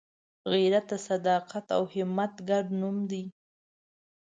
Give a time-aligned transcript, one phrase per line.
[0.51, 3.23] غیرت د صداقت او همت ګډ نوم دی